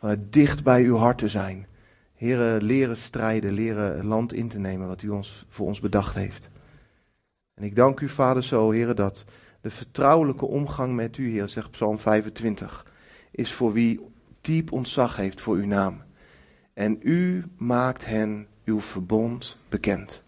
[0.00, 1.66] Vanuit dicht bij uw hart te zijn.
[2.14, 6.48] Heren, leren strijden, leren land in te nemen wat u ons, voor ons bedacht heeft.
[7.54, 9.24] En ik dank u, Vader, zo, heren, dat
[9.60, 12.86] de vertrouwelijke omgang met u, Heer, zegt Psalm 25,
[13.30, 14.00] is voor wie
[14.40, 16.02] diep ontzag heeft voor uw naam.
[16.74, 20.22] En u maakt hen uw verbond bekend.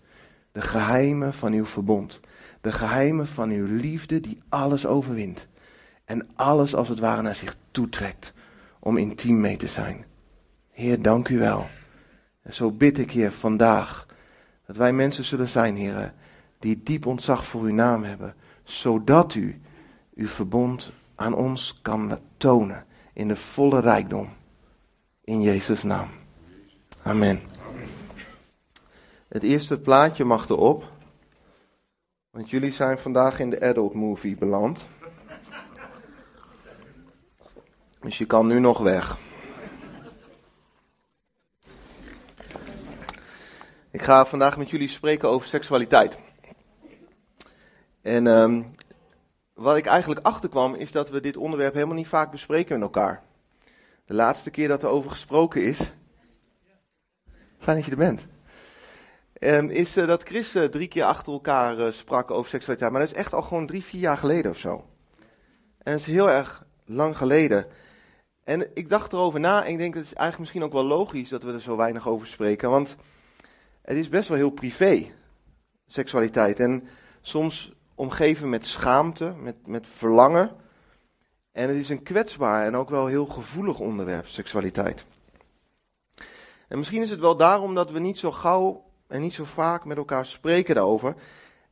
[0.52, 2.20] De geheimen van uw verbond.
[2.60, 5.48] De geheimen van uw liefde die alles overwint.
[6.04, 8.32] En alles als het ware naar zich toetrekt
[8.84, 10.04] om intiem mee te zijn.
[10.70, 11.66] Heer, dank u wel.
[12.42, 14.06] En zo bid ik, Heer, vandaag
[14.66, 16.14] dat wij mensen zullen zijn, Heer,
[16.58, 18.34] die diep ontzag voor uw naam hebben,
[18.64, 19.60] zodat u
[20.14, 24.28] uw verbond aan ons kan tonen in de volle rijkdom.
[25.24, 26.08] In Jezus' naam.
[27.02, 27.40] Amen.
[29.28, 30.90] Het eerste plaatje mag erop.
[32.30, 34.84] Want jullie zijn vandaag in de adult movie beland.
[38.02, 39.16] Dus je kan nu nog weg.
[43.90, 46.18] Ik ga vandaag met jullie spreken over seksualiteit.
[48.00, 48.74] En um,
[49.54, 53.22] wat ik eigenlijk achterkwam is dat we dit onderwerp helemaal niet vaak bespreken met elkaar.
[54.04, 55.92] De laatste keer dat er over gesproken is.
[57.58, 58.26] Fijn dat je er bent.
[59.38, 62.90] Um, is uh, dat Chris uh, drie keer achter elkaar uh, sprak over seksualiteit.
[62.90, 64.84] Maar dat is echt al gewoon drie, vier jaar geleden of zo.
[65.78, 67.66] En dat is heel erg lang geleden.
[68.44, 71.28] En ik dacht erover na en ik denk dat het eigenlijk misschien ook wel logisch
[71.28, 72.70] dat we er zo weinig over spreken.
[72.70, 72.96] Want
[73.82, 75.10] het is best wel heel privé,
[75.86, 76.60] seksualiteit.
[76.60, 76.88] En
[77.20, 80.50] soms omgeven met schaamte, met, met verlangen.
[81.52, 85.04] En het is een kwetsbaar en ook wel heel gevoelig onderwerp, seksualiteit.
[86.68, 89.84] En misschien is het wel daarom dat we niet zo gauw en niet zo vaak
[89.84, 91.14] met elkaar spreken daarover.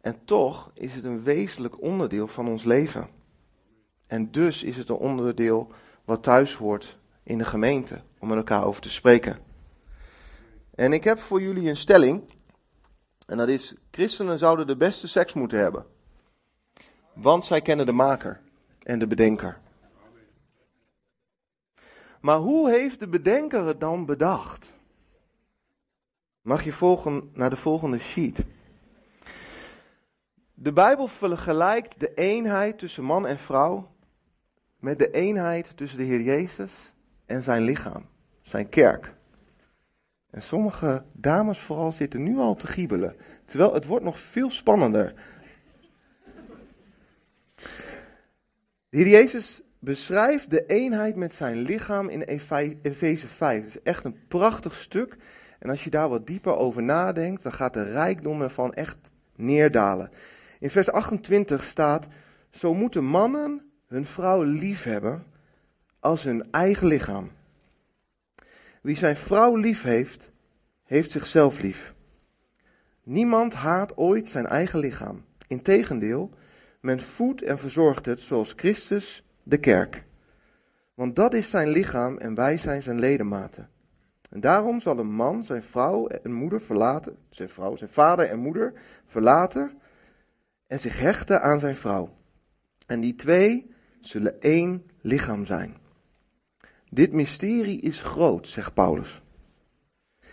[0.00, 3.08] En toch is het een wezenlijk onderdeel van ons leven.
[4.06, 5.72] En dus is het een onderdeel
[6.04, 9.38] wat thuis hoort in de gemeente om met elkaar over te spreken.
[10.74, 12.22] En ik heb voor jullie een stelling.
[13.26, 15.86] En dat is: christenen zouden de beste seks moeten hebben.
[17.14, 18.40] Want zij kennen de maker
[18.83, 19.60] en de bedenker.
[22.20, 24.72] Maar hoe heeft de bedenker het dan bedacht?
[26.42, 28.44] Mag je volgen naar de volgende sheet.
[30.55, 33.90] De Bijbel vergelijkt de eenheid tussen man en vrouw
[34.80, 36.92] met de eenheid tussen de Heer Jezus
[37.27, 38.07] en zijn lichaam,
[38.42, 39.14] zijn kerk.
[40.30, 45.14] En sommige dames vooral zitten nu al te giebelen, terwijl het wordt nog veel spannender.
[48.89, 52.23] De Heer Jezus beschrijft de eenheid met zijn lichaam in
[52.83, 53.58] Efeze 5.
[53.58, 55.17] Het is echt een prachtig stuk.
[55.58, 58.98] En als je daar wat dieper over nadenkt, dan gaat de rijkdom ervan echt
[59.36, 60.11] neerdalen.
[60.58, 62.07] In vers 28 staat:
[62.51, 65.24] Zo moeten mannen hun vrouw lief hebben
[65.98, 67.30] als hun eigen lichaam.
[68.83, 70.30] Wie zijn vrouw lief heeft,
[70.84, 71.95] heeft zichzelf lief.
[73.02, 75.24] Niemand haat ooit zijn eigen lichaam.
[75.46, 76.30] Integendeel,
[76.80, 80.05] men voedt en verzorgt het zoals Christus de kerk.
[80.95, 83.68] Want dat is zijn lichaam en wij zijn zijn ledematen.
[84.30, 88.39] En daarom zal een man zijn vrouw en moeder verlaten, zijn vrouw, zijn vader en
[88.39, 88.72] moeder
[89.05, 89.80] verlaten
[90.67, 92.17] en zich hechten aan zijn vrouw.
[92.86, 95.77] En die twee zullen één lichaam zijn.
[96.90, 99.22] Dit mysterie is groot, zegt Paulus.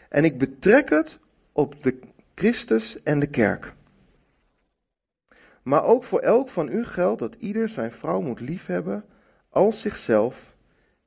[0.10, 1.20] En ik betrek het
[1.52, 2.00] op de
[2.36, 3.76] Christus en de kerk.
[5.64, 9.06] Maar ook voor elk van u geldt dat ieder zijn vrouw moet liefhebben
[9.50, 10.56] als zichzelf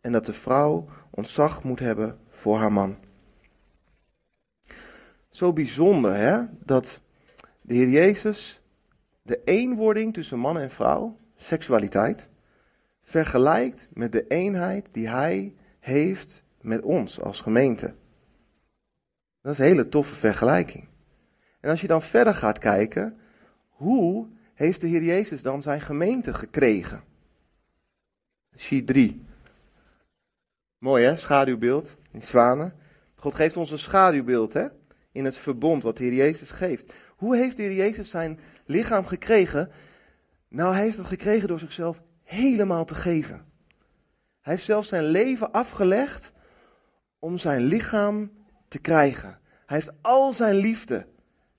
[0.00, 2.96] en dat de vrouw ontzag moet hebben voor haar man.
[5.30, 7.00] Zo bijzonder hè, dat
[7.60, 8.62] de Heer Jezus
[9.22, 12.28] de eenwording tussen man en vrouw, seksualiteit,
[13.10, 17.94] vergelijkt met de eenheid die Hij heeft met ons als gemeente.
[19.40, 20.88] Dat is een hele toffe vergelijking.
[21.60, 23.18] En als je dan verder gaat kijken,
[23.68, 27.02] hoe heeft de Heer Jezus dan zijn gemeente gekregen?
[28.56, 29.24] Sheet 3.
[30.78, 32.74] Mooi hè, schaduwbeeld, in zwanen.
[33.14, 34.66] God geeft ons een schaduwbeeld hè,
[35.12, 36.92] in het verbond wat de Heer Jezus geeft.
[37.16, 39.70] Hoe heeft de Heer Jezus zijn lichaam gekregen?
[40.48, 43.44] Nou, hij heeft het gekregen door zichzelf helemaal te geven.
[44.40, 46.32] Hij heeft zelfs zijn leven afgelegd
[47.18, 48.30] om zijn lichaam
[48.68, 49.38] te krijgen.
[49.66, 51.06] Hij heeft al zijn liefde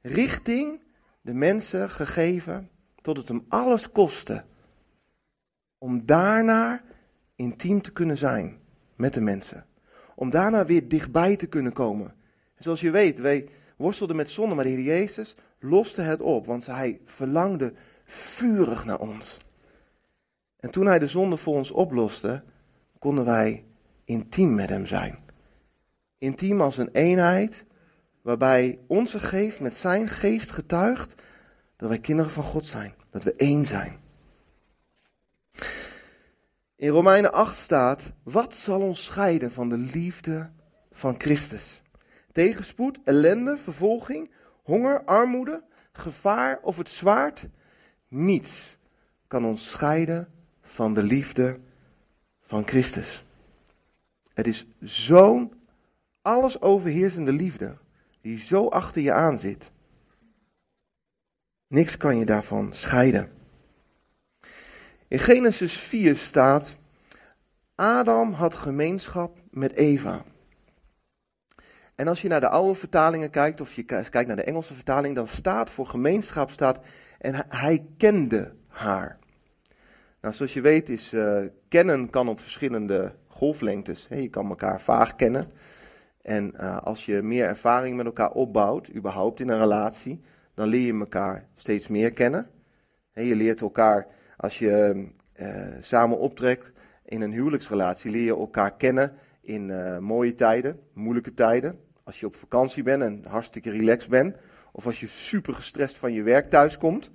[0.02, 0.82] richting
[1.22, 2.70] de mensen gegeven
[3.02, 4.44] tot het hem alles kostte.
[5.78, 6.82] Om daarna
[7.36, 8.60] intiem te kunnen zijn
[8.96, 9.66] met de mensen.
[10.16, 12.08] Om daarna weer dichtbij te kunnen komen.
[12.56, 16.46] En zoals je weet, wij worstelden met zonde, maar de Heer Jezus loste het op,
[16.46, 17.74] want hij verlangde
[18.06, 19.38] vurig naar ons.
[20.62, 22.44] En toen hij de zonde voor ons oploste,
[23.00, 23.66] konden wij
[24.04, 25.20] intiem met Hem zijn.
[26.18, 27.66] Intiem als een eenheid,
[28.22, 31.16] waarbij onze geest met Zijn geest getuigt
[31.76, 34.00] dat wij kinderen van God zijn, dat we één zijn.
[36.76, 40.52] In Romeinen 8 staat, wat zal ons scheiden van de liefde
[40.92, 41.82] van Christus?
[42.32, 44.32] Tegenspoed, ellende, vervolging,
[44.64, 47.48] honger, armoede, gevaar of het zwaard?
[48.08, 48.78] Niets
[49.28, 50.41] kan ons scheiden
[50.72, 51.60] van de liefde
[52.42, 53.24] van Christus.
[54.34, 55.54] Het is zo'n
[56.22, 57.78] alles overheersende liefde
[58.22, 59.72] die zo achter je aan zit.
[61.68, 63.32] Niks kan je daarvan scheiden.
[65.08, 66.78] In Genesis 4 staat:
[67.76, 70.24] Adam had gemeenschap met Eva.
[71.96, 75.16] En als je naar de oude vertalingen kijkt, of je kijkt naar de Engelse vertaling,
[75.16, 76.80] dan staat voor gemeenschap staat
[77.20, 79.20] en hij kende haar.
[80.22, 84.08] Nou, zoals je weet is uh, kennen kan op verschillende golflengtes.
[84.10, 85.52] je kan elkaar vaag kennen.
[86.22, 90.22] En uh, als je meer ervaring met elkaar opbouwt, überhaupt in een relatie,
[90.54, 92.50] dan leer je elkaar steeds meer kennen.
[93.14, 94.08] je leert elkaar,
[94.38, 96.72] als je uh, samen optrekt
[97.06, 99.72] in een huwelijksrelatie, leer je elkaar kennen in
[100.04, 101.80] mooie tijden, moeilijke tijden.
[102.04, 104.36] Als je op vakantie bent en hartstikke relaxed bent,
[104.72, 107.12] of als je super gestrest van je werk thuis komt.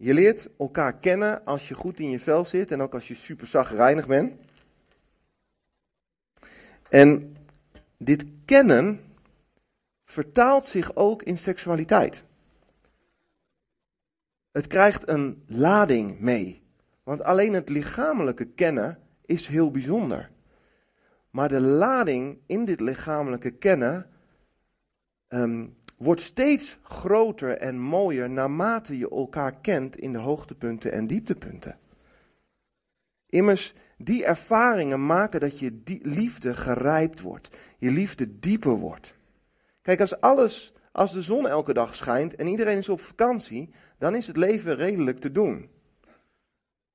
[0.00, 3.14] Je leert elkaar kennen als je goed in je vel zit en ook als je
[3.14, 4.40] super zagrijnig bent.
[6.88, 7.36] En
[7.96, 9.00] dit kennen
[10.04, 12.24] vertaalt zich ook in seksualiteit.
[14.50, 16.62] Het krijgt een lading mee.
[17.02, 20.30] Want alleen het lichamelijke kennen is heel bijzonder.
[21.30, 24.10] Maar de lading in dit lichamelijke kennen
[25.28, 31.78] um, wordt steeds groter en mooier naarmate je elkaar kent in de hoogtepunten en dieptepunten.
[33.26, 39.14] Immers, die ervaringen maken dat je liefde gerijpt wordt, je liefde dieper wordt.
[39.82, 44.14] Kijk, als alles, als de zon elke dag schijnt en iedereen is op vakantie, dan
[44.14, 45.70] is het leven redelijk te doen.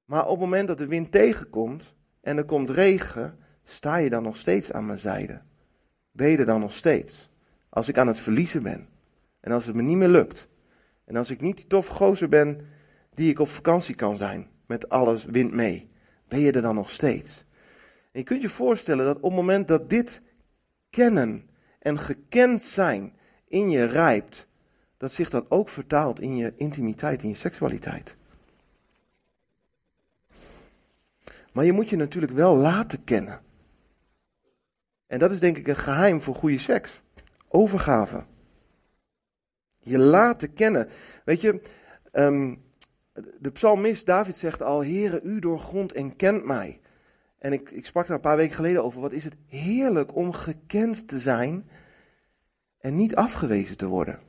[0.06, 4.23] Maar op het moment dat de wind tegenkomt en er komt regen, sta je dan
[4.23, 5.41] nog steeds aan mijn zijde?
[6.11, 7.29] Ben je dan nog steeds?
[7.69, 8.91] Als ik aan het verliezen ben
[9.44, 10.48] en als het me niet meer lukt
[11.06, 12.68] en als ik niet die toffe gozer ben
[13.13, 15.90] die ik op vakantie kan zijn met alles wind mee,
[16.28, 17.45] ben je er dan nog steeds?
[18.12, 20.22] En je kunt je voorstellen dat op het moment dat dit
[20.90, 21.50] kennen
[21.80, 23.13] en gekend zijn
[23.48, 24.48] in je rijpt,
[24.98, 28.16] dat zich dat ook vertaalt in je intimiteit, in je seksualiteit.
[31.54, 33.42] Maar je moet je natuurlijk wel laten kennen.
[35.07, 37.01] En dat is denk ik een geheim voor goede seks.
[37.48, 38.24] Overgave.
[39.83, 40.89] Je laten kennen.
[41.25, 41.62] Weet je,
[42.12, 42.63] um,
[43.39, 46.80] de psalmist David zegt al, Heere, u doorgrond en kent mij.
[47.38, 50.33] En ik, ik sprak daar een paar weken geleden over, wat is het heerlijk om
[50.33, 51.69] gekend te zijn
[52.77, 54.19] en niet afgewezen te worden.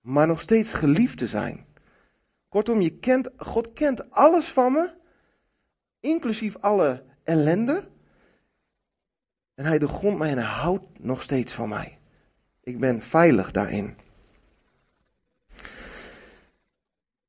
[0.00, 1.66] Maar nog steeds geliefd te zijn.
[2.48, 4.90] Kortom, je kent, God kent alles van me,
[6.00, 7.88] inclusief alle ellende.
[9.54, 11.98] En hij doorgrondt mij en houdt nog steeds van mij.
[12.60, 13.96] Ik ben veilig daarin.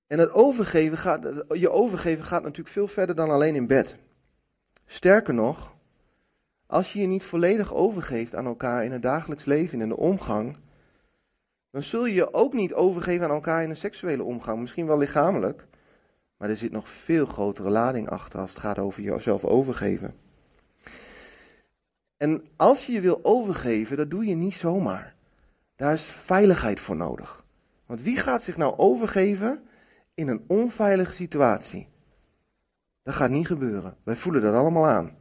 [0.10, 3.96] En het overgeven gaat, je overgeven gaat natuurlijk veel verder dan alleen in bed.
[4.86, 5.76] Sterker nog,
[6.66, 10.58] als je je niet volledig overgeeft aan elkaar in het dagelijks leven, in de omgang,
[11.72, 14.60] dan zul je je ook niet overgeven aan elkaar in een seksuele omgang.
[14.60, 15.68] Misschien wel lichamelijk,
[16.38, 20.16] maar er zit nog veel grotere lading achter als het gaat over jezelf overgeven.
[22.18, 25.16] En als je je wil overgeven, dat doe je niet zomaar.
[25.76, 27.44] Daar is veiligheid voor nodig.
[27.86, 29.64] Want wie gaat zich nou overgeven
[30.20, 31.88] in een onveilige situatie?
[33.04, 33.98] Dat gaat niet gebeuren.
[34.04, 35.18] Wij voelen dat allemaal aan.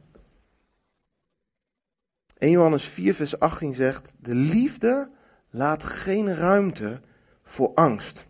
[2.37, 5.09] 1 Johannes 4, vers 18 zegt: De liefde
[5.49, 7.01] laat geen ruimte
[7.43, 8.27] voor angst.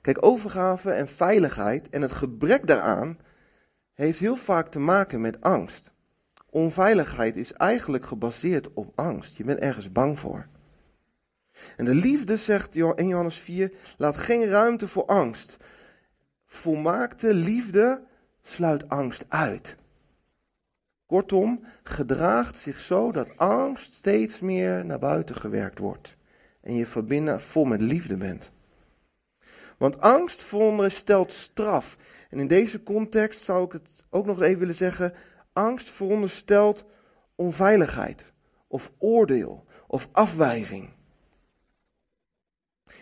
[0.00, 3.18] Kijk, overgave en veiligheid en het gebrek daaraan
[3.94, 5.92] heeft heel vaak te maken met angst.
[6.50, 9.36] Onveiligheid is eigenlijk gebaseerd op angst.
[9.36, 10.46] Je bent ergens bang voor.
[11.76, 15.56] En de liefde, zegt 1 Johannes 4, laat geen ruimte voor angst.
[16.46, 18.02] Volmaakte liefde
[18.42, 19.76] sluit angst uit.
[21.06, 26.16] Kortom, gedraagt zich zo dat angst steeds meer naar buiten gewerkt wordt.
[26.60, 28.50] En je verbinden vol met liefde bent.
[29.78, 31.96] Want angst veronderstelt straf.
[32.30, 35.14] En in deze context zou ik het ook nog even willen zeggen.
[35.52, 36.84] Angst veronderstelt
[37.34, 38.24] onveiligheid.
[38.66, 39.64] Of oordeel.
[39.86, 40.90] Of afwijzing.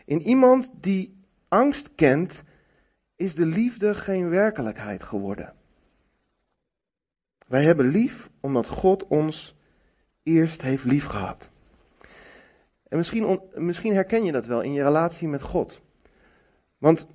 [0.08, 1.16] In iemand die
[1.48, 2.42] angst kent,
[3.16, 5.54] is de liefde geen werkelijkheid geworden.
[7.46, 9.56] Wij hebben lief omdat God ons
[10.22, 11.50] eerst heeft lief gehad.
[12.88, 15.80] En misschien, misschien herken je dat wel in je relatie met God.
[16.78, 17.06] Want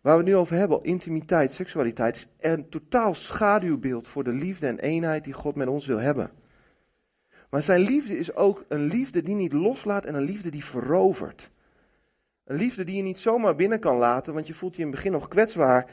[0.00, 4.66] waar we het nu over hebben, intimiteit, seksualiteit, is een totaal schaduwbeeld voor de liefde
[4.66, 6.30] en eenheid die God met ons wil hebben.
[7.50, 11.50] Maar zijn liefde is ook een liefde die niet loslaat en een liefde die verovert.
[12.46, 14.96] Een liefde die je niet zomaar binnen kan laten, want je voelt je in het
[14.96, 15.90] begin nog kwetsbaar.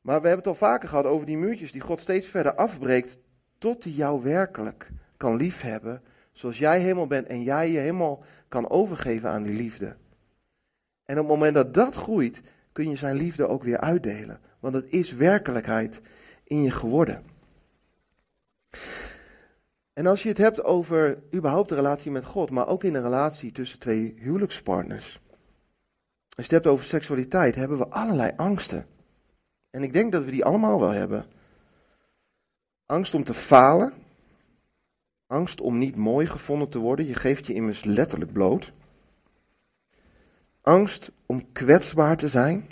[0.00, 3.18] Maar we hebben het al vaker gehad over die muurtjes die God steeds verder afbreekt,
[3.58, 6.02] tot hij jou werkelijk kan liefhebben,
[6.32, 9.96] zoals jij helemaal bent en jij je helemaal kan overgeven aan die liefde.
[11.04, 12.42] En op het moment dat dat groeit,
[12.72, 16.00] kun je zijn liefde ook weer uitdelen, want het is werkelijkheid
[16.44, 17.24] in je geworden.
[19.92, 23.02] En als je het hebt over überhaupt de relatie met God, maar ook in een
[23.02, 25.20] relatie tussen twee huwelijkspartners.
[26.36, 28.86] Als je het hebt over seksualiteit, hebben we allerlei angsten.
[29.70, 31.26] En ik denk dat we die allemaal wel hebben.
[32.86, 33.92] Angst om te falen.
[35.26, 37.06] Angst om niet mooi gevonden te worden.
[37.06, 38.72] Je geeft je immers letterlijk bloot.
[40.60, 42.68] Angst om kwetsbaar te zijn.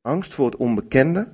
[0.00, 1.28] Angst voor het onbekende.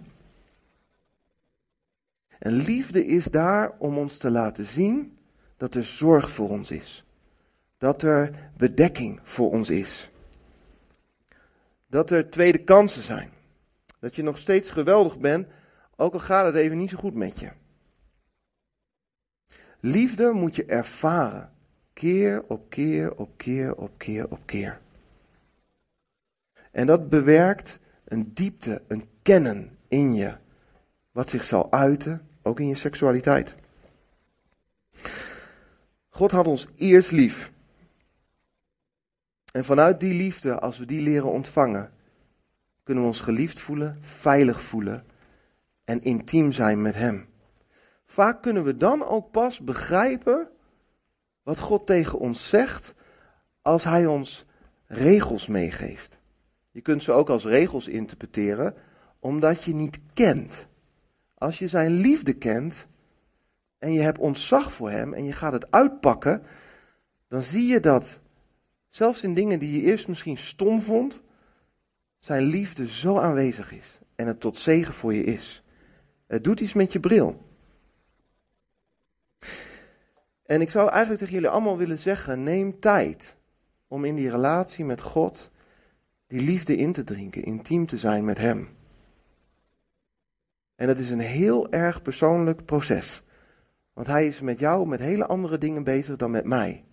[2.38, 5.18] En liefde is daar om ons te laten zien
[5.56, 7.04] dat er zorg voor ons is.
[7.78, 10.12] Dat er bedekking voor ons is.
[11.94, 13.30] Dat er tweede kansen zijn.
[13.98, 15.48] Dat je nog steeds geweldig bent,
[15.96, 17.50] ook al gaat het even niet zo goed met je.
[19.80, 21.52] Liefde moet je ervaren.
[21.92, 24.80] Keer op keer op keer op keer op keer.
[26.70, 30.36] En dat bewerkt een diepte, een kennen in je.
[31.12, 33.54] Wat zich zal uiten, ook in je seksualiteit.
[36.08, 37.52] God had ons eerst lief.
[39.54, 41.90] En vanuit die liefde, als we die leren ontvangen,
[42.82, 45.04] kunnen we ons geliefd voelen, veilig voelen
[45.84, 47.26] en intiem zijn met Hem.
[48.04, 50.48] Vaak kunnen we dan ook pas begrijpen
[51.42, 52.94] wat God tegen ons zegt
[53.62, 54.44] als Hij ons
[54.86, 56.18] regels meegeeft.
[56.70, 58.74] Je kunt ze ook als regels interpreteren,
[59.18, 60.66] omdat je niet kent.
[61.34, 62.86] Als je Zijn liefde kent
[63.78, 66.42] en je hebt ontzag voor Hem en je gaat het uitpakken,
[67.28, 68.22] dan zie je dat
[68.94, 71.22] zelfs in dingen die je eerst misschien stom vond,
[72.18, 75.62] zijn liefde zo aanwezig is en het tot zegen voor je is.
[76.26, 77.42] Het doet iets met je bril.
[80.42, 83.36] En ik zou eigenlijk tegen jullie allemaal willen zeggen: neem tijd
[83.88, 85.50] om in die relatie met God
[86.26, 88.68] die liefde in te drinken, intiem te zijn met Hem.
[90.74, 93.22] En dat is een heel erg persoonlijk proces.
[93.92, 96.84] Want Hij is met jou met hele andere dingen bezig dan met mij.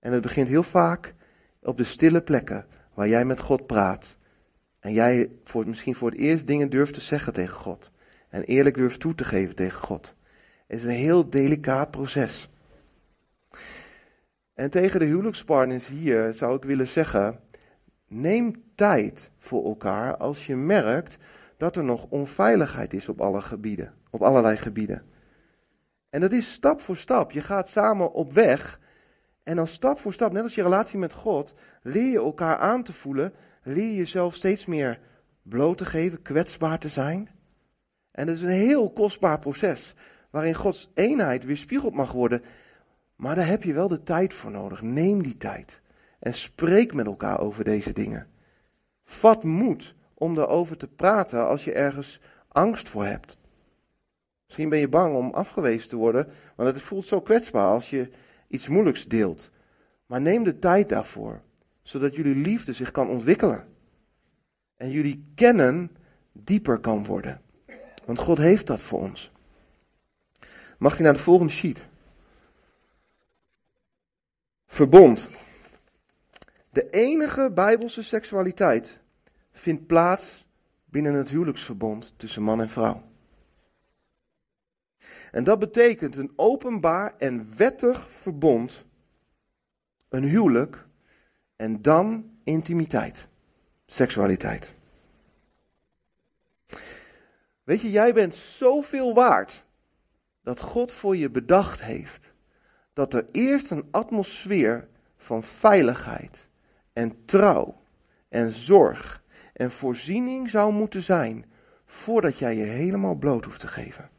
[0.00, 1.14] En het begint heel vaak
[1.62, 4.16] op de stille plekken waar jij met God praat.
[4.80, 7.90] En jij voor, misschien voor het eerst dingen durft te zeggen tegen God.
[8.28, 10.14] En eerlijk durft toe te geven tegen God.
[10.66, 12.48] Het is een heel delicaat proces.
[14.54, 17.40] En tegen de huwelijkspartners hier zou ik willen zeggen:
[18.08, 21.16] neem tijd voor elkaar als je merkt
[21.56, 25.02] dat er nog onveiligheid is op, alle gebieden, op allerlei gebieden.
[26.10, 27.30] En dat is stap voor stap.
[27.30, 28.80] Je gaat samen op weg.
[29.42, 32.82] En dan stap voor stap, net als je relatie met God, leer je elkaar aan
[32.82, 33.32] te voelen
[33.62, 35.00] leer je jezelf steeds meer
[35.42, 37.28] bloot te geven, kwetsbaar te zijn.
[38.10, 39.94] En dat is een heel kostbaar proces,
[40.30, 42.42] waarin Gods eenheid weerspiegeld mag worden.
[43.16, 44.82] Maar daar heb je wel de tijd voor nodig.
[44.82, 45.82] Neem die tijd
[46.18, 48.26] en spreek met elkaar over deze dingen.
[49.04, 53.38] Vat moed om erover te praten als je ergens angst voor hebt.
[54.46, 58.10] Misschien ben je bang om afgewezen te worden, want het voelt zo kwetsbaar als je
[58.50, 59.50] iets moeilijks deelt.
[60.06, 61.42] Maar neem de tijd daarvoor
[61.82, 63.68] zodat jullie liefde zich kan ontwikkelen.
[64.76, 65.96] En jullie kennen
[66.32, 67.40] dieper kan worden.
[68.04, 69.30] Want God heeft dat voor ons.
[70.78, 71.84] Mag je naar de volgende sheet?
[74.66, 75.26] Verbond.
[76.70, 78.98] De enige bijbelse seksualiteit
[79.52, 80.46] vindt plaats
[80.84, 83.09] binnen het huwelijksverbond tussen man en vrouw.
[85.30, 88.84] En dat betekent een openbaar en wettig verbond,
[90.08, 90.86] een huwelijk,
[91.56, 93.28] en dan intimiteit,
[93.86, 94.74] seksualiteit.
[97.62, 99.64] Weet je, jij bent zoveel waard
[100.42, 102.32] dat God voor je bedacht heeft
[102.92, 106.48] dat er eerst een atmosfeer van veiligheid
[106.92, 107.80] en trouw
[108.28, 111.44] en zorg en voorziening zou moeten zijn
[111.86, 114.10] voordat jij je helemaal bloot hoeft te geven.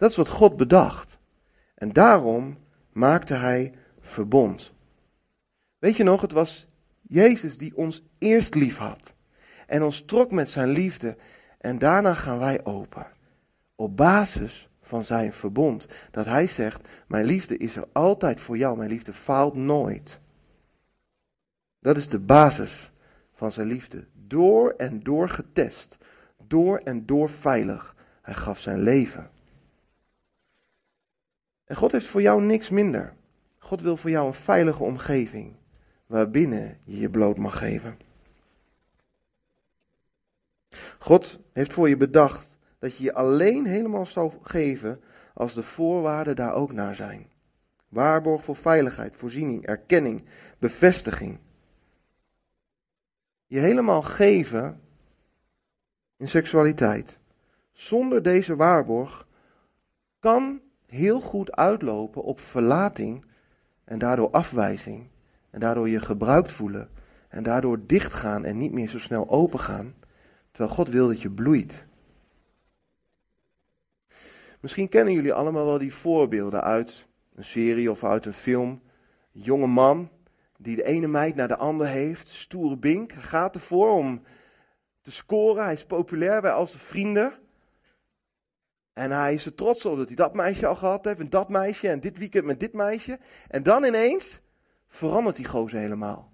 [0.00, 1.18] Dat is wat God bedacht.
[1.74, 2.58] En daarom
[2.92, 4.72] maakte hij verbond.
[5.78, 6.68] Weet je nog, het was
[7.00, 9.14] Jezus die ons eerst lief had.
[9.66, 11.16] En ons trok met zijn liefde.
[11.58, 13.06] En daarna gaan wij open.
[13.74, 15.86] Op basis van zijn verbond.
[16.10, 20.20] Dat hij zegt, mijn liefde is er altijd voor jou, mijn liefde faalt nooit.
[21.80, 22.90] Dat is de basis
[23.34, 24.06] van zijn liefde.
[24.12, 25.98] Door en door getest.
[26.46, 27.96] Door en door veilig.
[28.22, 29.30] Hij gaf zijn leven.
[31.70, 33.14] En God heeft voor jou niks minder.
[33.58, 35.56] God wil voor jou een veilige omgeving.
[36.06, 37.98] Waarbinnen je je bloot mag geven.
[40.98, 45.00] God heeft voor je bedacht dat je je alleen helemaal zou geven
[45.34, 47.30] als de voorwaarden daar ook naar zijn.
[47.88, 50.24] Waarborg voor veiligheid, voorziening, erkenning,
[50.58, 51.38] bevestiging.
[53.46, 54.80] Je helemaal geven
[56.16, 57.18] in seksualiteit
[57.72, 59.26] zonder deze waarborg
[60.18, 63.24] kan heel goed uitlopen op verlating
[63.84, 65.08] en daardoor afwijzing
[65.50, 66.88] en daardoor je gebruikt voelen
[67.28, 69.94] en daardoor dichtgaan en niet meer zo snel opengaan,
[70.50, 71.86] terwijl God wil dat je bloeit.
[74.60, 78.82] Misschien kennen jullie allemaal wel die voorbeelden uit een serie of uit een film.
[79.30, 80.10] Jonge man
[80.58, 83.12] die de ene meid naar de ander heeft, stoere bink.
[83.12, 84.22] Gaat ervoor om
[85.00, 85.64] te scoren.
[85.64, 87.32] Hij is populair bij al zijn vrienden.
[89.00, 91.48] En hij is er trots op dat hij dat meisje al gehad heeft en dat
[91.48, 93.18] meisje en dit weekend met dit meisje.
[93.48, 94.40] En dan ineens
[94.88, 96.32] verandert die gozer helemaal.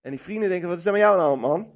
[0.00, 1.72] En die vrienden denken, wat is er met jou nou man?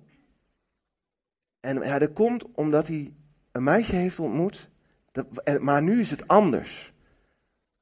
[1.61, 3.15] En ja, dat komt omdat hij
[3.53, 4.71] een meisje heeft ontmoet
[5.13, 6.93] dat, maar nu is het anders.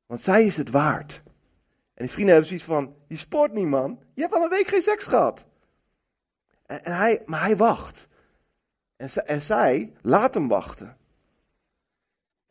[0.07, 1.23] Want zij is het waard.
[1.95, 4.01] En die vrienden hebben zoiets van: Je sport niet, man.
[4.15, 5.45] Je hebt al een week geen seks gehad.
[6.67, 8.09] En, en hij, maar hij wacht.
[8.97, 11.01] En, en zij laat hem wachten.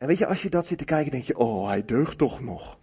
[0.02, 2.40] En weet je, als je dat zit te kijken, denk je: Oh, hij deugt toch
[2.40, 2.78] nog.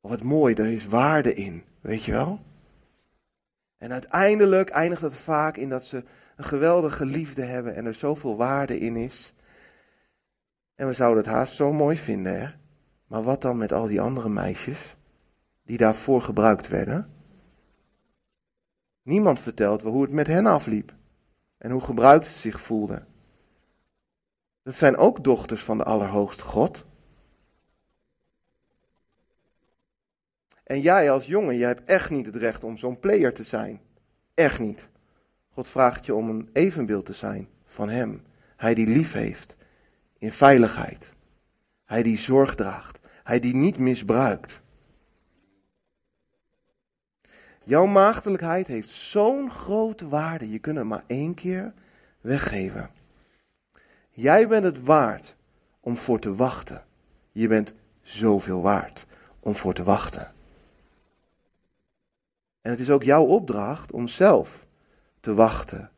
[0.00, 1.64] Wat mooi, er is waarde in.
[1.80, 2.40] Weet je wel?
[3.78, 6.04] En uiteindelijk eindigt het vaak in dat ze
[6.36, 9.34] een geweldige liefde hebben en er zoveel waarde in is.
[10.74, 12.48] En we zouden het haast zo mooi vinden, hè?
[13.06, 14.96] Maar wat dan met al die andere meisjes
[15.62, 17.10] die daarvoor gebruikt werden?
[19.02, 20.94] Niemand vertelt hoe het met hen afliep
[21.58, 23.09] en hoe gebruikt ze zich voelden.
[24.62, 26.86] Dat zijn ook dochters van de Allerhoogste God.
[30.64, 33.80] En jij als jongen, jij hebt echt niet het recht om zo'n player te zijn.
[34.34, 34.88] Echt niet.
[35.48, 38.22] God vraagt je om een evenbeeld te zijn van Hem.
[38.56, 39.56] Hij die lief heeft
[40.18, 41.14] in veiligheid.
[41.84, 42.98] Hij die zorg draagt.
[43.24, 44.60] Hij die niet misbruikt.
[47.64, 50.50] Jouw maagdelijkheid heeft zo'n grote waarde.
[50.50, 51.72] Je kunt het maar één keer
[52.20, 52.90] weggeven.
[54.20, 55.34] Jij bent het waard
[55.80, 56.84] om voor te wachten.
[57.32, 59.06] Je bent zoveel waard
[59.40, 60.32] om voor te wachten.
[62.60, 64.66] En het is ook jouw opdracht om zelf
[65.20, 65.90] te wachten.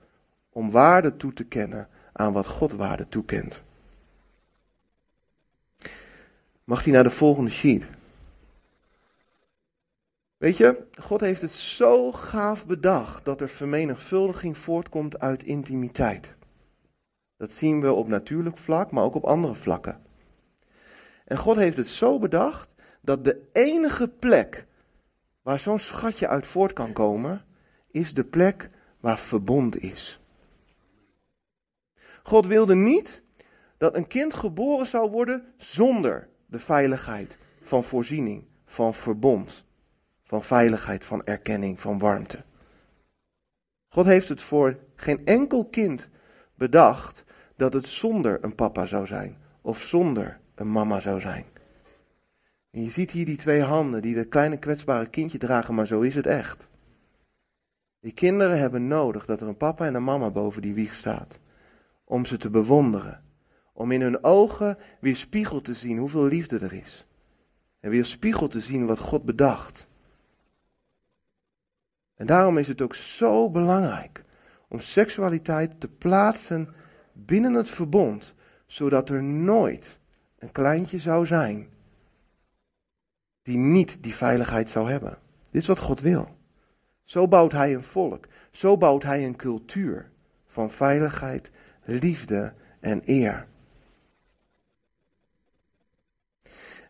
[0.50, 3.62] Om waarde toe te kennen aan wat God waarde toekent.
[6.64, 7.84] Mag hij naar de volgende sheet?
[10.36, 16.34] Weet je, God heeft het zo gaaf bedacht dat er vermenigvuldiging voortkomt uit intimiteit.
[17.42, 20.02] Dat zien we op natuurlijk vlak, maar ook op andere vlakken.
[21.24, 24.66] En God heeft het zo bedacht dat de enige plek
[25.42, 27.44] waar zo'n schatje uit voort kan komen,
[27.90, 30.20] is de plek waar verbond is.
[32.22, 33.22] God wilde niet
[33.76, 39.64] dat een kind geboren zou worden zonder de veiligheid van voorziening, van verbond,
[40.24, 42.42] van veiligheid, van erkenning, van warmte.
[43.88, 46.08] God heeft het voor geen enkel kind
[46.54, 47.24] bedacht
[47.56, 51.44] dat het zonder een papa zou zijn of zonder een mama zou zijn.
[52.70, 56.00] En je ziet hier die twee handen die dat kleine kwetsbare kindje dragen, maar zo
[56.00, 56.68] is het echt.
[58.00, 61.38] Die kinderen hebben nodig dat er een papa en een mama boven die wieg staat.
[62.04, 63.22] Om ze te bewonderen,
[63.72, 67.06] om in hun ogen weer spiegel te zien hoeveel liefde er is.
[67.80, 69.88] En weer spiegel te zien wat God bedacht.
[72.14, 74.24] En daarom is het ook zo belangrijk
[74.68, 76.74] om seksualiteit te plaatsen
[77.12, 78.34] binnen het verbond,
[78.66, 79.98] zodat er nooit
[80.38, 81.68] een kleintje zou zijn
[83.42, 85.18] die niet die veiligheid zou hebben.
[85.50, 86.36] Dit is wat God wil.
[87.04, 90.10] Zo bouwt Hij een volk, zo bouwt Hij een cultuur
[90.46, 91.50] van veiligheid,
[91.84, 93.46] liefde en eer.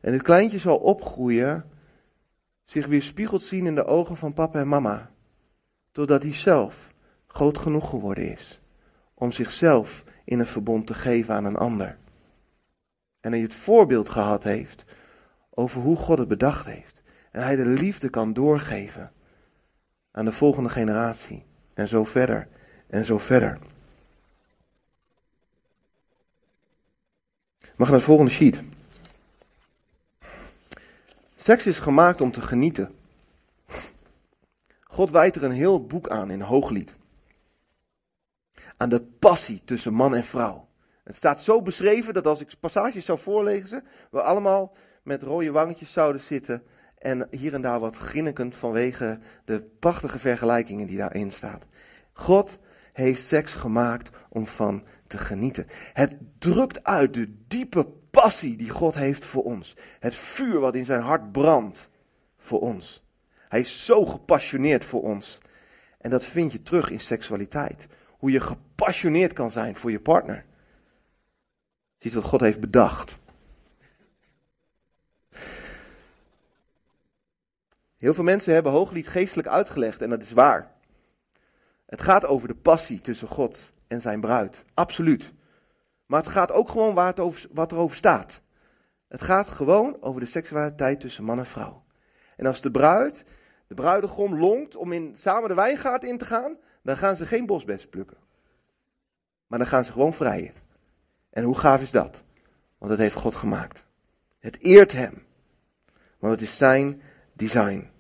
[0.01, 1.71] En dit kleintje zal opgroeien,
[2.65, 5.11] zich weer spiegeld zien in de ogen van papa en mama.
[5.93, 6.93] Totdat hij zelf
[7.27, 8.62] groot genoeg geworden is
[9.23, 11.97] om zichzelf in een verbond te geven aan een ander.
[13.21, 14.85] En hij het voorbeeld gehad heeft
[15.51, 17.03] over hoe God het bedacht heeft.
[17.31, 19.13] En hij de liefde kan doorgeven
[20.11, 21.45] aan de volgende generatie.
[21.75, 22.49] En zo verder
[22.87, 23.59] en zo verder.
[27.77, 28.61] Mag naar de volgende sheet.
[31.35, 32.95] Seks is gemaakt om te genieten.
[34.83, 36.95] God wijdt er een heel boek aan in Hooglied.
[38.83, 40.69] Aan de passie tussen man en vrouw.
[41.05, 45.93] Het staat zo beschreven dat als ik passages zou voorlezen, we allemaal met rode wangetjes
[45.93, 46.63] zouden zitten
[46.99, 51.61] en hier en daar wat grinnikend vanwege de prachtige vergelijkingen die daarin staan.
[52.13, 52.59] God
[52.93, 55.67] heeft seks gemaakt om van te genieten.
[55.93, 59.77] Het drukt uit de diepe passie die God heeft voor ons.
[59.99, 61.91] Het vuur wat in zijn hart brandt
[62.39, 63.05] voor ons.
[63.49, 65.39] Hij is zo gepassioneerd voor ons.
[65.99, 67.87] En dat vind je terug in seksualiteit.
[68.23, 70.45] Hoe je gepassioneerd kan zijn voor je partner.
[71.99, 73.19] Ziet wat God heeft bedacht.
[77.97, 80.73] Heel veel mensen hebben Hooglied geestelijk uitgelegd en dat is waar.
[81.87, 84.65] Het gaat over de passie tussen God en zijn bruid.
[84.75, 85.33] Absoluut.
[86.07, 88.41] Maar het gaat ook gewoon waar over, wat erover staat.
[89.09, 91.85] Het gaat gewoon over de seksualiteit tussen man en vrouw.
[92.37, 93.25] En als de bruid,
[93.67, 97.47] de bruidegom longt om in, samen de wijngaard in te gaan, dan gaan ze geen
[97.47, 98.17] bosbes plukken.
[99.47, 100.53] Maar dan gaan ze gewoon vrijen.
[101.31, 102.23] En hoe gaaf is dat?
[102.79, 103.87] Want dat heeft God gemaakt.
[104.39, 105.25] Het eert hem.
[106.19, 107.91] Want het is zijn design.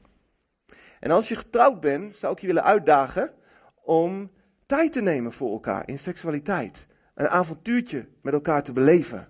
[1.00, 3.32] En als je getrouwd bent, zou ik je willen uitdagen
[3.74, 4.30] om
[4.66, 6.86] tijd te nemen voor elkaar in seksualiteit.
[7.14, 9.28] Een avontuurtje met elkaar te beleven.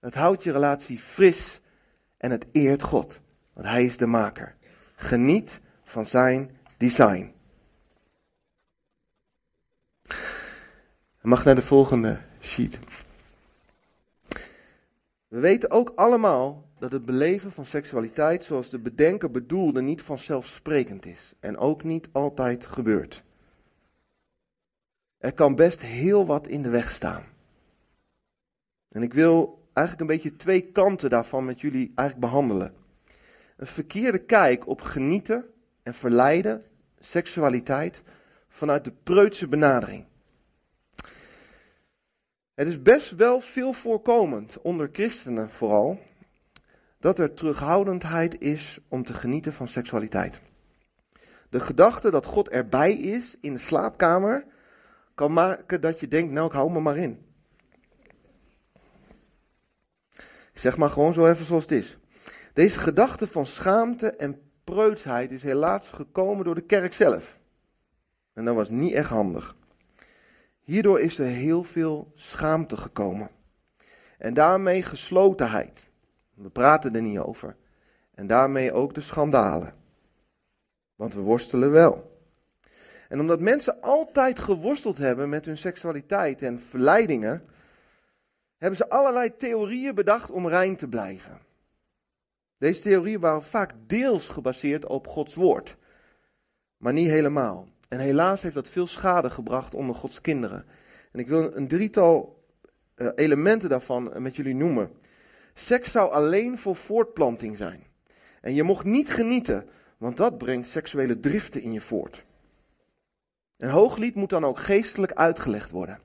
[0.00, 1.60] Het houdt je relatie fris
[2.16, 3.20] en het eert God.
[3.52, 4.56] Want Hij is de maker.
[4.94, 7.34] Geniet van zijn design.
[11.22, 12.78] Je mag naar de volgende sheet.
[15.28, 21.06] We weten ook allemaal dat het beleven van seksualiteit zoals de bedenker bedoelde niet vanzelfsprekend
[21.06, 23.22] is en ook niet altijd gebeurt.
[25.18, 27.24] Er kan best heel wat in de weg staan.
[28.88, 32.74] En ik wil eigenlijk een beetje twee kanten daarvan met jullie eigenlijk behandelen.
[33.56, 35.44] Een verkeerde kijk op genieten
[35.82, 36.62] en verleiden,
[36.98, 38.02] seksualiteit,
[38.48, 40.10] vanuit de preutse benadering.
[42.54, 45.98] Het is best wel veel voorkomend, onder christenen vooral,
[46.98, 50.40] dat er terughoudendheid is om te genieten van seksualiteit.
[51.48, 54.44] De gedachte dat God erbij is in de slaapkamer
[55.14, 57.24] kan maken dat je denkt, nou ik hou me maar in.
[60.52, 61.96] Ik zeg maar gewoon zo even zoals het is.
[62.52, 67.38] Deze gedachte van schaamte en preutsheid is helaas gekomen door de kerk zelf.
[68.32, 69.56] En dat was niet echt handig.
[70.62, 73.30] Hierdoor is er heel veel schaamte gekomen.
[74.18, 75.86] En daarmee geslotenheid.
[76.34, 77.56] We praten er niet over.
[78.14, 79.74] En daarmee ook de schandalen.
[80.94, 82.10] Want we worstelen wel.
[83.08, 87.44] En omdat mensen altijd geworsteld hebben met hun seksualiteit en verleidingen,
[88.56, 91.40] hebben ze allerlei theorieën bedacht om rein te blijven.
[92.58, 95.76] Deze theorieën waren vaak deels gebaseerd op Gods woord,
[96.76, 97.68] maar niet helemaal.
[97.92, 100.64] En helaas heeft dat veel schade gebracht onder Gods kinderen.
[101.10, 102.44] En ik wil een drietal
[102.96, 104.90] uh, elementen daarvan met jullie noemen.
[105.54, 107.86] Seks zou alleen voor voortplanting zijn.
[108.40, 112.24] En je mocht niet genieten, want dat brengt seksuele driften in je voort.
[113.56, 116.00] Een hooglied moet dan ook geestelijk uitgelegd worden.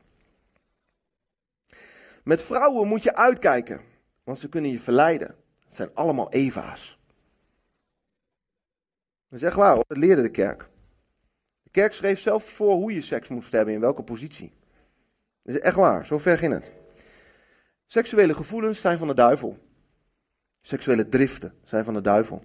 [2.24, 3.82] Met vrouwen moet je uitkijken,
[4.24, 5.36] want ze kunnen je verleiden.
[5.64, 7.00] Het zijn allemaal Eva's.
[9.30, 10.68] Echt waar, dat leerde de kerk.
[11.68, 14.54] De kerk schreef zelf voor hoe je seks moest hebben, in welke positie.
[15.44, 16.72] Dat is echt waar, zo ver ging het.
[17.86, 19.58] Seksuele gevoelens zijn van de duivel.
[20.62, 22.44] Seksuele driften zijn van de duivel.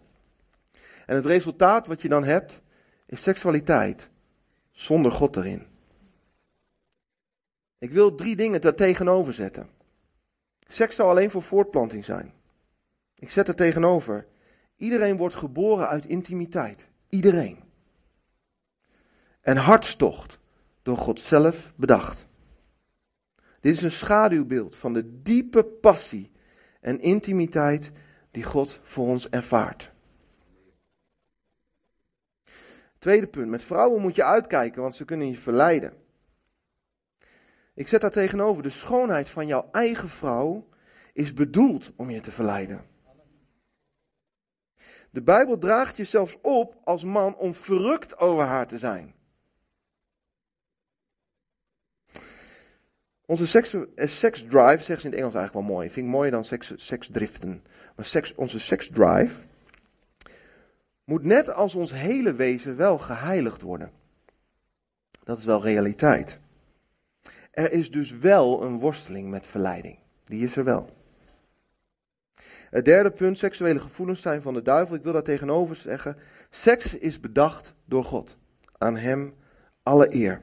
[1.07, 2.63] En het resultaat wat je dan hebt,
[3.07, 4.11] is seksualiteit
[4.71, 5.67] zonder God erin.
[7.79, 9.69] Ik wil drie dingen daar tegenover zetten.
[10.67, 12.33] Seks zou alleen voor voortplanting zijn.
[13.15, 14.27] Ik zet er tegenover.
[14.77, 16.89] Iedereen wordt geboren uit intimiteit.
[17.09, 17.71] Iedereen.
[19.42, 20.38] En hartstocht
[20.83, 22.26] door God zelf bedacht.
[23.61, 26.31] Dit is een schaduwbeeld van de diepe passie
[26.81, 27.92] en intimiteit
[28.31, 29.92] die God voor ons ervaart.
[32.98, 35.92] Tweede punt, met vrouwen moet je uitkijken, want ze kunnen je verleiden.
[37.74, 40.68] Ik zet daar tegenover, de schoonheid van jouw eigen vrouw
[41.12, 42.85] is bedoeld om je te verleiden.
[45.11, 49.14] De Bijbel draagt je zelfs op als man om verrukt over haar te zijn.
[53.27, 55.91] Onze seks, eh, seksdrive, zegt ze in het Engels eigenlijk wel mooi.
[55.91, 57.65] Vind ik mooier dan seks, seksdriften.
[57.97, 59.35] Maar seks, onze seksdrive
[61.05, 63.91] moet net als ons hele wezen wel geheiligd worden.
[65.25, 66.41] Dat is wel realiteit.
[67.51, 69.99] Er is dus wel een worsteling met verleiding.
[70.25, 70.87] Die is er wel.
[72.71, 74.95] Het derde punt, seksuele gevoelens zijn van de duivel.
[74.95, 76.17] Ik wil daar tegenover zeggen,
[76.51, 78.37] seks is bedacht door God.
[78.79, 79.35] Aan hem
[79.83, 80.43] alle eer.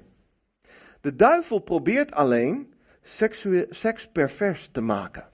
[1.02, 2.74] De duivel probeert alleen
[3.70, 5.30] seks pervers te maken.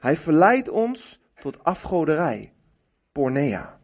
[0.00, 2.52] Hij verleidt ons tot afgoderij,
[3.12, 3.80] pornea.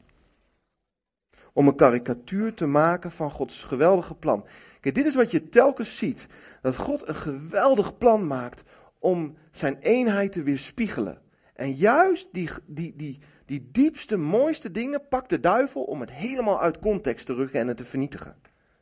[1.53, 4.47] Om een karikatuur te maken van Gods geweldige plan.
[4.81, 6.27] Kijk, dit is wat je telkens ziet.
[6.63, 8.63] Dat God een geweldig plan maakt
[8.99, 11.21] om zijn eenheid te weerspiegelen.
[11.55, 16.61] En juist die, die, die, die diepste, mooiste dingen pakt de duivel om het helemaal
[16.61, 18.37] uit context te rukken en het te vernietigen.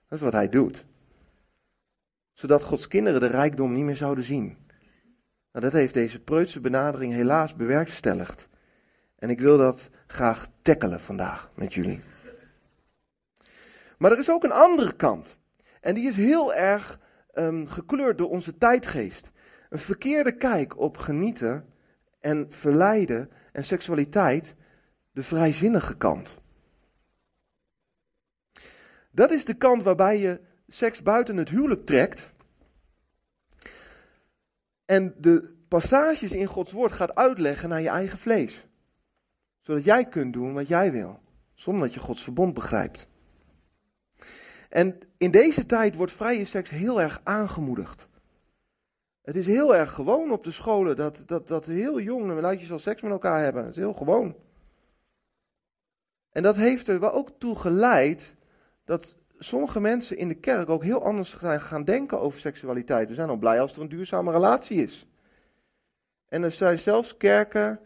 [0.08, 0.86] Dat is wat hij doet.
[2.36, 4.56] Zodat Gods kinderen de rijkdom niet meer zouden zien.
[5.52, 8.48] Nou, dat heeft deze preutse benadering helaas bewerkstelligd.
[9.18, 12.00] En ik wil dat graag tackelen vandaag met jullie.
[13.98, 15.36] Maar er is ook een andere kant.
[15.80, 17.00] En die is heel erg
[17.34, 19.30] um, gekleurd door onze tijdgeest.
[19.70, 21.66] Een verkeerde kijk op genieten
[22.20, 24.54] en verleiden en seksualiteit,
[25.12, 26.38] de vrijzinnige kant.
[29.10, 32.30] Dat is de kant waarbij je seks buiten het huwelijk trekt.
[34.84, 38.64] En de passages in Gods woord gaat uitleggen naar je eigen vlees.
[39.60, 41.20] Zodat jij kunt doen wat jij wil.
[41.54, 43.08] Zonder dat je Gods verbond begrijpt.
[44.68, 48.08] En in deze tijd wordt vrije seks heel erg aangemoedigd.
[49.22, 52.78] Het is heel erg gewoon op de scholen dat, dat, dat heel jonge meisjes al
[52.78, 53.62] seks met elkaar hebben.
[53.64, 54.36] Het is heel gewoon.
[56.30, 58.34] En dat heeft er wel ook toe geleid
[58.84, 63.08] dat sommige mensen in de kerk ook heel anders gaan denken over seksualiteit.
[63.08, 65.06] We zijn al blij als er een duurzame relatie is.
[66.28, 67.80] En er zijn zelfs kerken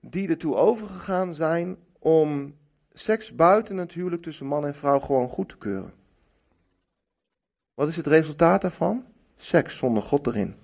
[0.00, 2.56] die ertoe overgegaan zijn om
[2.92, 5.92] seks buiten het huwelijk tussen man en vrouw gewoon goed te keuren.
[7.74, 9.04] Wat is het resultaat daarvan?
[9.36, 10.54] Seks zonder God erin.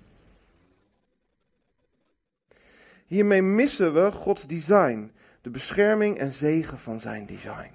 [3.05, 7.71] Hiermee missen we Gods design, de bescherming en zegen van zijn design.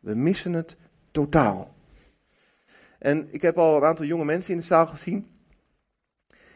[0.00, 0.76] We missen het
[1.10, 1.73] totaal.
[3.04, 5.26] En ik heb al een aantal jonge mensen in de zaal gezien.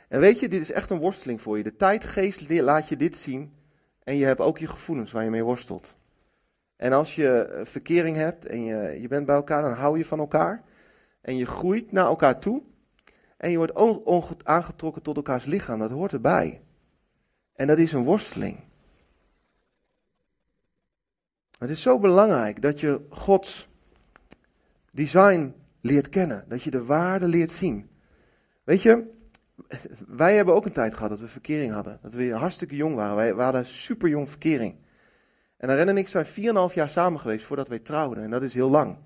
[0.09, 1.63] En weet je, dit is echt een worsteling voor je.
[1.63, 3.53] De tijdgeest laat je dit zien.
[4.05, 5.97] En je hebt ook je gevoelens waar je mee worstelt.
[6.77, 10.05] En als je eh, verkering hebt en je, je bent bij elkaar, dan hou je
[10.05, 10.63] van elkaar.
[11.21, 12.63] En je groeit naar elkaar toe.
[13.37, 15.79] En je wordt aangetrokken tot elkaars lichaam.
[15.79, 16.63] Dat hoort erbij.
[17.53, 18.61] En dat is een worsteling.
[21.59, 23.69] Het is zo belangrijk dat je Gods
[24.91, 26.45] design leert kennen.
[26.49, 27.91] Dat je de waarde leert zien.
[28.64, 29.17] Weet je,
[30.07, 31.99] wij hebben ook een tijd gehad dat we verkering hadden.
[32.03, 33.17] Dat we hartstikke jong waren.
[33.17, 34.77] Wij, we hadden super jong verkering.
[35.57, 38.25] En Ren en ik zijn 4,5 jaar samen geweest voordat wij trouwden.
[38.25, 38.97] En dat is heel lang.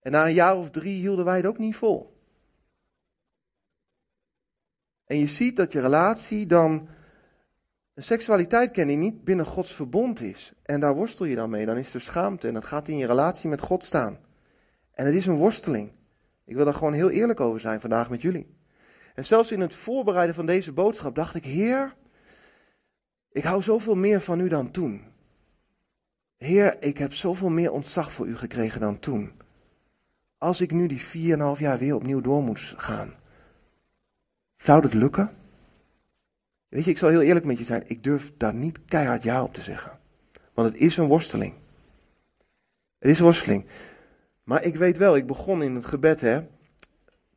[0.00, 2.12] En na een jaar of drie hielden wij het ook niet vol.
[5.04, 6.88] En je ziet dat je relatie dan
[7.94, 10.52] een seksualiteit kent die niet binnen Gods verbond is.
[10.62, 11.66] En daar worstel je dan mee.
[11.66, 14.18] Dan is er schaamte en dat gaat in je relatie met God staan.
[14.94, 15.92] En het is een worsteling.
[16.44, 18.56] Ik wil daar gewoon heel eerlijk over zijn vandaag met jullie.
[19.14, 21.94] En zelfs in het voorbereiden van deze boodschap dacht ik, Heer,
[23.30, 25.02] ik hou zoveel meer van u dan toen.
[26.36, 29.32] Heer, ik heb zoveel meer ontzag voor u gekregen dan toen.
[30.38, 33.14] Als ik nu die 4,5 jaar weer opnieuw door moet gaan,
[34.56, 35.36] zou dat lukken?
[36.68, 39.42] Weet je, ik zal heel eerlijk met je zijn, ik durf daar niet keihard ja
[39.42, 39.98] op te zeggen.
[40.54, 41.54] Want het is een worsteling.
[42.98, 43.64] Het is een worsteling.
[44.44, 46.46] Maar ik weet wel, ik begon in het gebed, hè.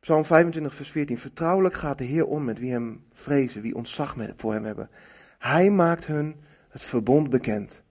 [0.00, 1.18] Psalm 25, vers 14.
[1.18, 4.90] Vertrouwelijk gaat de Heer om met wie hem vrezen, wie ontzag voor hem hebben.
[5.38, 6.36] Hij maakt hun
[6.68, 7.82] het verbond bekend.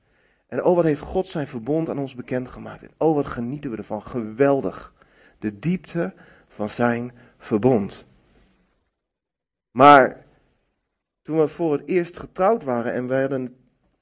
[0.47, 2.83] En oh, wat heeft God zijn verbond aan ons bekendgemaakt.
[2.83, 4.03] En oh, wat genieten we ervan.
[4.03, 4.93] Geweldig.
[5.39, 6.13] De diepte
[6.47, 8.05] van zijn verbond.
[9.71, 10.25] Maar
[11.21, 13.55] toen we voor het eerst getrouwd waren en we, hadden,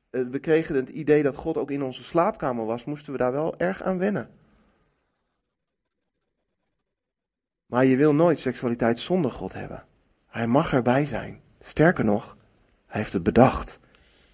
[0.10, 3.32] eh, we kregen het idee dat God ook in onze slaapkamer was, moesten we daar
[3.32, 4.30] wel erg aan wennen.
[7.65, 9.86] Maar je wil nooit seksualiteit zonder God hebben.
[10.28, 11.41] Hij mag erbij zijn.
[11.62, 12.38] Sterker nog,
[12.86, 13.80] hij heeft het bedacht.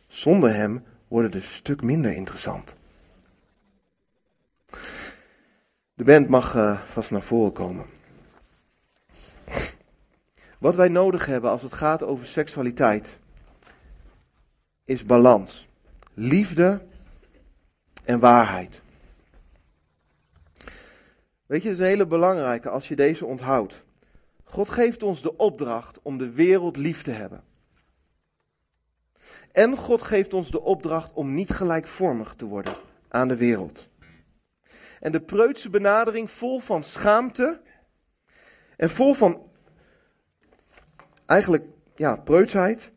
[0.07, 2.75] Zonder hem wordt het stuk minder interessant.
[5.93, 7.85] De band mag uh, vast naar voren komen.
[10.57, 13.19] Wat wij nodig hebben als het gaat over seksualiteit
[14.85, 15.67] is balans,
[16.13, 16.81] liefde
[18.03, 18.81] en waarheid.
[21.51, 23.83] Weet je, het is een hele belangrijke als je deze onthoudt.
[24.43, 27.43] God geeft ons de opdracht om de wereld lief te hebben.
[29.51, 32.73] En God geeft ons de opdracht om niet gelijkvormig te worden
[33.07, 33.89] aan de wereld.
[34.99, 37.61] En de preutse benadering vol van schaamte
[38.77, 39.49] en vol van
[41.25, 42.91] eigenlijk ja, preutsheid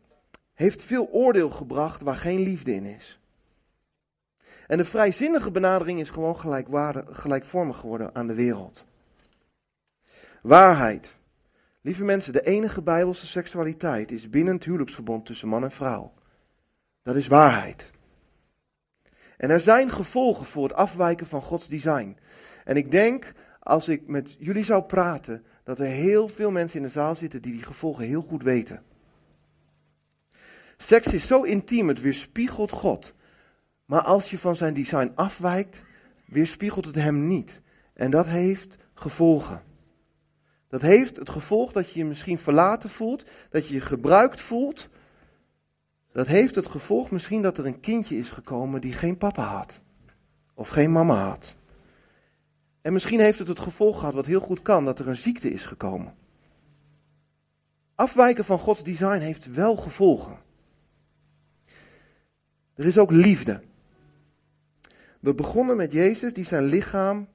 [0.53, 3.19] heeft veel oordeel gebracht waar geen liefde in is.
[4.67, 6.37] En de vrijzinnige benadering is gewoon
[7.09, 8.85] gelijkvormig geworden aan de wereld.
[10.41, 11.17] Waarheid.
[11.81, 16.13] Lieve mensen, de enige bijbelse seksualiteit is binnen het huwelijksverbond tussen man en vrouw.
[17.03, 17.91] Dat is waarheid.
[19.37, 22.17] En er zijn gevolgen voor het afwijken van Gods design.
[22.63, 26.85] En ik denk, als ik met jullie zou praten, dat er heel veel mensen in
[26.85, 28.83] de zaal zitten die die gevolgen heel goed weten.
[30.77, 33.13] Seks is zo intiem, het weerspiegelt God.
[33.85, 35.83] Maar als je van zijn design afwijkt,
[36.25, 37.61] weerspiegelt het hem niet.
[37.93, 39.61] En dat heeft gevolgen.
[40.67, 44.89] Dat heeft het gevolg dat je je misschien verlaten voelt, dat je je gebruikt voelt.
[46.11, 49.81] Dat heeft het gevolg misschien dat er een kindje is gekomen die geen papa had.
[50.53, 51.55] Of geen mama had.
[52.81, 55.51] En misschien heeft het het gevolg gehad, wat heel goed kan, dat er een ziekte
[55.51, 56.15] is gekomen.
[57.95, 60.37] Afwijken van Gods design heeft wel gevolgen.
[62.75, 63.61] Er is ook liefde.
[65.25, 67.27] We begonnen met Jezus die zijn lichaam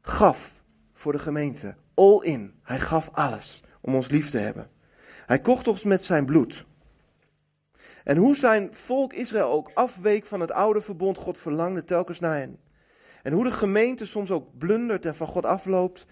[0.00, 0.62] gaf
[0.92, 1.74] voor de gemeente.
[1.94, 2.54] All in.
[2.62, 4.70] Hij gaf alles om ons lief te hebben.
[5.26, 6.66] Hij kocht ons met zijn bloed.
[8.04, 12.36] En hoe zijn volk Israël ook afweek van het oude verbond, God verlangde telkens naar
[12.36, 12.58] hen.
[13.22, 16.06] En hoe de gemeente soms ook blundert en van God afloopt,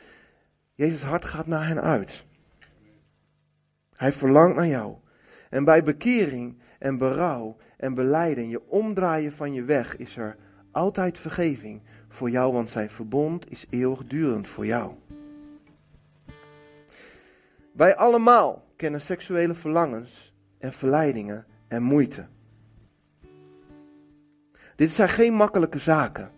[0.74, 2.24] Jezus hart gaat naar hen uit.
[3.94, 4.96] Hij verlangt naar jou.
[5.50, 10.37] En bij bekering en berouw en beleiden en je omdraaien van je weg is er
[10.79, 14.93] altijd vergeving voor jou, want zijn verbond is eeuwigdurend voor jou.
[17.73, 22.27] Wij allemaal kennen seksuele verlangens en verleidingen en moeite.
[24.77, 26.31] Dit zijn geen makkelijke zaken.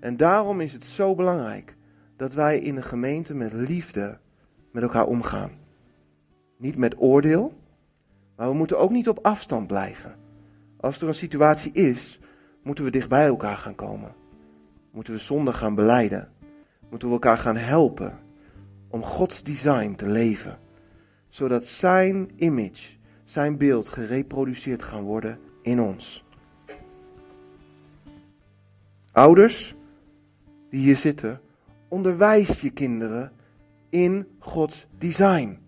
[0.00, 1.76] En daarom is het zo belangrijk
[2.16, 4.18] dat wij in de gemeente met liefde
[4.72, 5.50] met elkaar omgaan.
[6.56, 7.54] Niet met oordeel,
[8.36, 10.14] maar we moeten ook niet op afstand blijven.
[10.76, 12.18] Als er een situatie is,
[12.64, 14.14] moeten we dicht bij elkaar gaan komen.
[14.90, 16.28] Moeten we zonde gaan beleiden.
[16.90, 18.18] Moeten we elkaar gaan helpen
[18.88, 20.58] om Gods design te leven.
[21.28, 26.24] Zodat zijn image, zijn beeld gereproduceerd gaan worden in ons.
[29.12, 29.74] Ouders
[30.70, 31.40] die hier zitten,
[31.88, 33.32] onderwijs je kinderen
[33.88, 35.58] in Gods design.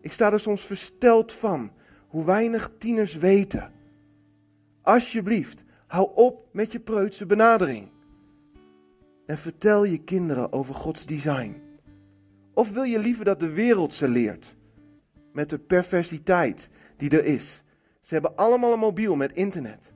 [0.00, 1.70] Ik sta er soms versteld van
[2.06, 3.72] hoe weinig tieners weten.
[4.80, 7.88] Alsjeblieft, hou op met je preutse benadering.
[9.26, 11.62] En vertel je kinderen over Gods design.
[12.54, 14.56] Of wil je liever dat de wereld ze leert?
[15.32, 17.62] Met de perversiteit die er is.
[18.00, 19.92] Ze hebben allemaal een mobiel met internet.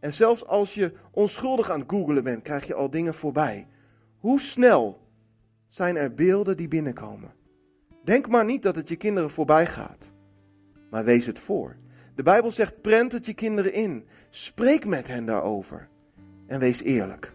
[0.00, 3.66] En zelfs als je onschuldig aan het googelen bent, krijg je al dingen voorbij.
[4.18, 5.00] Hoe snel
[5.68, 7.34] zijn er beelden die binnenkomen?
[8.04, 10.10] Denk maar niet dat het je kinderen voorbij gaat.
[10.90, 11.76] Maar wees het voor.
[12.14, 14.06] De Bijbel zegt: prent het je kinderen in.
[14.34, 15.88] Spreek met hen daarover.
[16.46, 17.32] En wees eerlijk.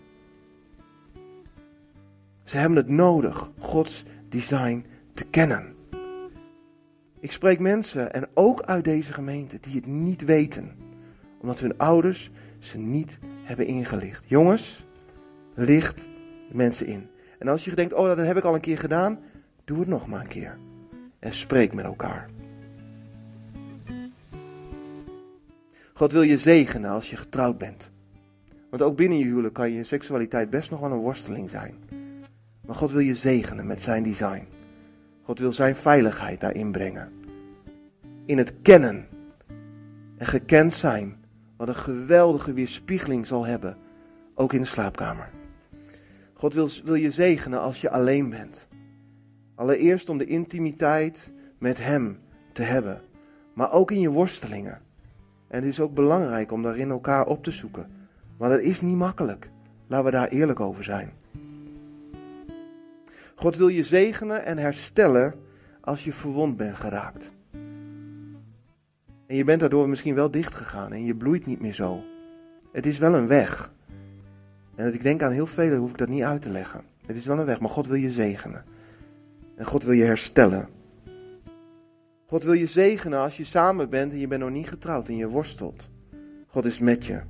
[2.43, 5.75] Ze hebben het nodig Gods design te kennen.
[7.19, 10.75] Ik spreek mensen, en ook uit deze gemeente, die het niet weten.
[11.41, 14.23] Omdat hun ouders ze niet hebben ingelicht.
[14.27, 14.86] Jongens,
[15.53, 16.07] licht
[16.51, 17.10] mensen in.
[17.39, 19.19] En als je denkt, oh dat heb ik al een keer gedaan,
[19.65, 20.57] doe het nog maar een keer.
[21.19, 22.29] En spreek met elkaar.
[25.97, 27.89] God wil je zegenen als je getrouwd bent.
[28.69, 31.75] Want ook binnen je huwelijk kan je seksualiteit best nog wel een worsteling zijn.
[32.65, 34.47] Maar God wil je zegenen met zijn design.
[35.21, 37.12] God wil zijn veiligheid daarin brengen.
[38.25, 39.07] In het kennen
[40.17, 43.77] en gekend zijn, wat een geweldige weerspiegeling zal hebben,
[44.36, 45.29] ook in de slaapkamer.
[46.33, 48.67] God wil, wil je zegenen als je alleen bent.
[49.55, 52.19] Allereerst om de intimiteit met Hem
[52.53, 53.01] te hebben,
[53.53, 54.86] maar ook in je worstelingen.
[55.47, 57.88] En het is ook belangrijk om daarin elkaar op te zoeken.
[58.38, 59.49] Maar dat is niet makkelijk.
[59.88, 61.12] Laten we daar eerlijk over zijn.
[63.35, 65.33] God wil je zegenen en herstellen
[65.81, 67.31] als je verwond bent geraakt.
[69.27, 72.04] En je bent daardoor misschien wel dicht gegaan en je bloeit niet meer zo.
[72.71, 73.71] Het is wel een weg.
[74.75, 76.81] En dat ik denk aan heel velen hoef ik dat niet uit te leggen.
[77.06, 78.63] Het is wel een weg, maar God wil je zegenen.
[79.56, 80.67] En God wil je herstellen.
[82.30, 85.15] God wil je zegenen als je samen bent en je bent nog niet getrouwd en
[85.15, 85.90] je worstelt.
[86.48, 87.21] God is met je.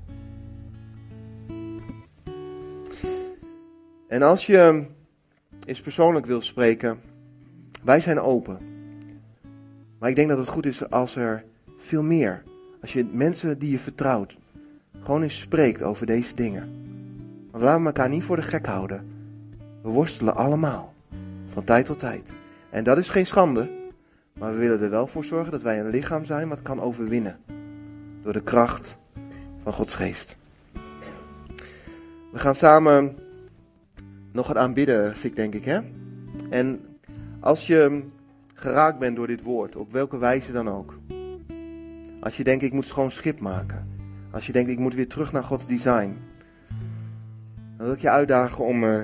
[4.07, 4.85] En als je
[5.65, 6.99] eens persoonlijk wil spreken,
[7.83, 8.57] wij zijn open.
[9.99, 11.43] Maar ik denk dat het goed is als er
[11.77, 12.43] veel meer,
[12.81, 14.37] als je mensen die je vertrouwt,
[14.99, 16.69] gewoon eens spreekt over deze dingen.
[17.51, 19.07] Want laten we elkaar niet voor de gek houden.
[19.81, 20.93] We worstelen allemaal,
[21.47, 22.29] van tijd tot tijd.
[22.69, 23.85] En dat is geen schande.
[24.39, 27.37] Maar we willen er wel voor zorgen dat wij een lichaam zijn wat kan overwinnen.
[28.21, 28.97] Door de kracht
[29.63, 30.37] van Gods geest.
[32.31, 33.15] We gaan samen
[34.31, 35.79] nog wat aanbidden, Fik, denk ik, hè?
[36.49, 36.79] En
[37.39, 38.03] als je
[38.53, 40.99] geraakt bent door dit woord, op welke wijze dan ook.
[42.19, 43.87] Als je denkt, ik moet schoon schip maken.
[44.31, 46.17] Als je denkt, ik moet weer terug naar Gods design.
[47.77, 49.03] Dan wil ik je uitdagen om uh,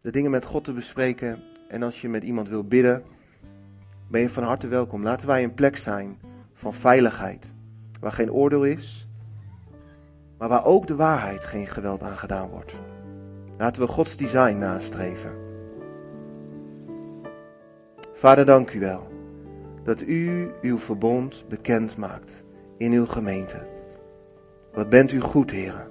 [0.00, 1.38] de dingen met God te bespreken.
[1.68, 3.02] En als je met iemand wil bidden,
[4.12, 5.02] ben je van harte welkom.
[5.02, 6.20] Laten wij een plek zijn
[6.52, 7.52] van veiligheid.
[8.00, 9.08] Waar geen oordeel is,
[10.38, 12.74] maar waar ook de waarheid geen geweld aan gedaan wordt.
[13.58, 15.32] Laten we Gods design nastreven.
[18.14, 19.06] Vader, dank u wel
[19.84, 22.44] dat u uw verbond bekend maakt
[22.76, 23.66] in uw gemeente.
[24.72, 25.88] Wat bent u goed, heren.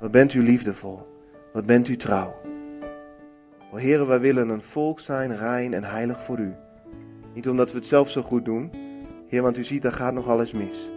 [0.00, 1.06] Wat bent u liefdevol.
[1.52, 2.34] Wat bent u trouw.
[3.72, 6.54] O heren, wij willen een volk zijn, rein en heilig voor u.
[7.34, 8.70] Niet omdat we het zelf zo goed doen,
[9.26, 10.90] Heer, want u ziet, daar gaat nog alles mis.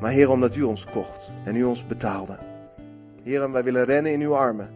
[0.00, 2.38] Maar Heer, omdat u ons kocht en u ons betaalde.
[3.22, 4.70] Heer, wij willen rennen in uw armen.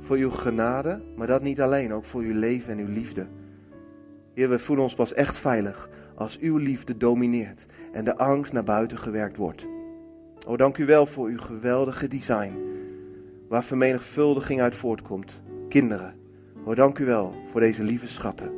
[0.00, 3.26] Voor uw genade, maar dat niet alleen, ook voor uw leven en uw liefde.
[4.34, 8.64] Heer, we voelen ons pas echt veilig als uw liefde domineert en de angst naar
[8.64, 9.66] buiten gewerkt wordt.
[10.46, 12.54] O, dank u wel voor uw geweldige design,
[13.48, 15.42] waar vermenigvuldiging uit voortkomt.
[15.68, 16.14] Kinderen,
[16.64, 18.52] o, dank u wel voor deze lieve schatten.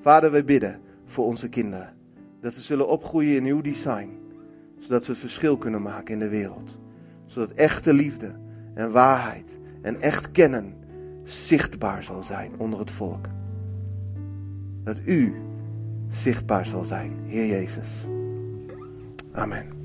[0.00, 1.94] Vader, wij bidden voor onze kinderen,
[2.40, 4.18] dat ze zullen opgroeien in uw design,
[4.78, 6.78] zodat ze het verschil kunnen maken in de wereld.
[7.24, 8.34] Zodat echte liefde
[8.74, 10.74] en waarheid en echt kennen
[11.24, 13.26] zichtbaar zal zijn onder het volk.
[14.82, 15.34] Dat u
[16.08, 18.06] zichtbaar zal zijn, Heer Jezus.
[19.32, 19.75] Amen.